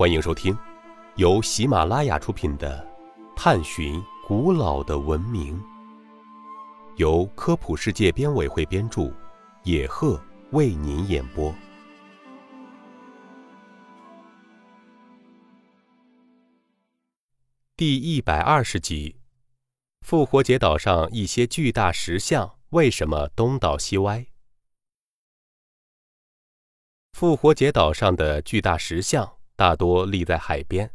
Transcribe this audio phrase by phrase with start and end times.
[0.00, 0.56] 欢迎收听
[1.16, 2.82] 由喜马拉雅出品的
[3.36, 5.60] 《探寻古老的文明》，
[6.96, 9.12] 由科普世界编委会编著，
[9.62, 10.18] 野鹤
[10.52, 11.54] 为您演播。
[17.76, 19.16] 第一百二十集：
[20.00, 24.24] 复活节岛上一些巨大石像为什么东倒西歪？
[27.12, 30.90] 复活节岛上的巨大石像大多立在海边，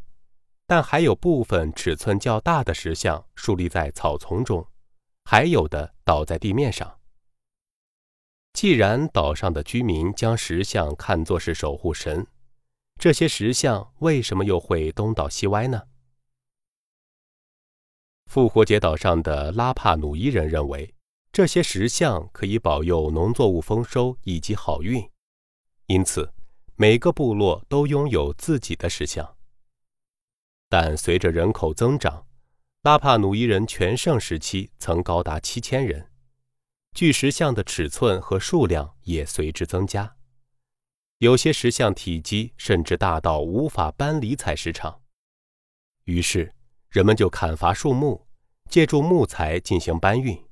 [0.66, 4.66] 但还有部分尺寸较大的石像竖立在草丛中，
[5.24, 6.98] 还有的倒在地面上。
[8.52, 12.26] 既然岛上的居民将石像看作是守护神，
[12.98, 15.82] 这些石像为什么又会东倒西歪呢？
[18.26, 20.92] 复活节岛上的拉帕努伊人认为，
[21.30, 25.08] 这些石像可以保佑农作物丰收以及好运。
[25.86, 26.32] 因此，
[26.78, 29.36] 每个部落都拥有自己的石像。
[30.68, 32.26] 但随着人口增长，
[32.82, 36.10] 拉帕努伊人全盛时期曾高达七千人，
[36.92, 40.16] 巨石像的尺寸和数量也随之增加。
[41.18, 45.00] 有些石像体积甚至大到无法搬离采石场，
[46.04, 46.54] 于是
[46.90, 48.28] 人们就砍伐树木，
[48.68, 50.45] 借助木材进行搬运。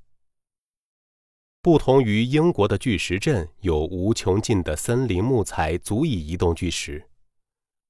[1.65, 7.09] 不同于英国的巨石阵有无穷尽的森林木材足以移动巨石，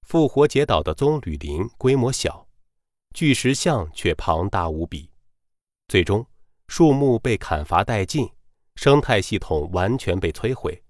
[0.02, 2.46] 复活节岛的棕榈林规模小，
[3.14, 5.10] 巨石像却庞大无比。
[5.88, 6.24] 最终，
[6.68, 8.30] 树木被砍伐殆尽，
[8.76, 10.80] 生态系统完全被摧毁，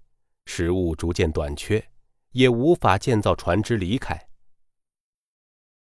[0.45, 1.83] 食物逐渐短缺，
[2.33, 4.27] 也无法建造船只离开。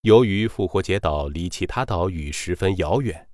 [0.04, 3.28] 由于复活节岛离其他岛屿十分遥远，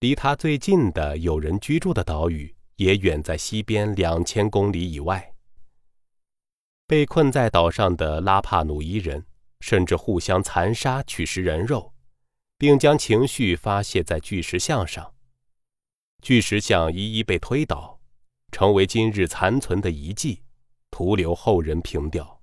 [0.00, 2.53] 离它最近的有人居住的岛屿。
[2.76, 5.34] 也远在西边两千公里以外。
[6.86, 9.24] 被困在岛上的拉帕努伊人，
[9.60, 11.94] 甚至互相残杀，取食人肉，
[12.58, 15.14] 并将情绪发泄在巨石像上。
[16.22, 18.00] 巨石像一一被推倒，
[18.52, 20.42] 成为今日残存的遗迹，
[20.90, 22.40] 徒留后人凭吊。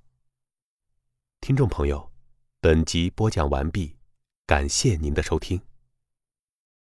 [1.39, 2.11] 听众朋友，
[2.59, 3.95] 本集播讲完毕，
[4.45, 5.59] 感谢您的收听。